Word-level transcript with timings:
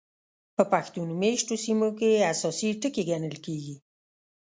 په 0.55 0.63
پښتون 0.71 1.07
مېشتو 1.21 1.55
سیمو 1.63 1.89
کې 1.99 2.23
اساسي 2.33 2.69
ټکي 2.81 3.03
ګڼل 3.09 3.35
کېږي. 3.45 3.75